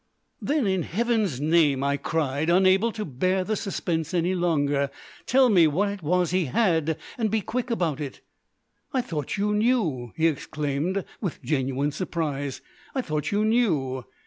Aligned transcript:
"Then, 0.41 0.65
in 0.65 0.81
Heaven's 0.81 1.39
name!" 1.39 1.83
I 1.83 1.95
cried, 1.95 2.49
unable 2.49 2.91
to 2.93 3.05
bear 3.05 3.43
the 3.43 3.55
suspense 3.55 4.15
any 4.15 4.33
longer, 4.33 4.89
"tell 5.27 5.47
me 5.47 5.67
what 5.67 5.89
it 5.89 6.01
was 6.01 6.31
he 6.31 6.45
had, 6.45 6.97
and 7.19 7.29
be 7.29 7.41
quick 7.41 7.69
about 7.69 8.01
it." 8.01 8.21
"I 8.93 9.01
thought 9.01 9.37
you 9.37 9.53
knew!" 9.53 10.11
he 10.15 10.25
exclaimed, 10.25 11.05
with 11.21 11.43
genuine 11.43 11.91
surprise. 11.91 12.61
"I 12.95 13.01
thought 13.03 13.31
you 13.31 13.45
knew!" 13.45 14.03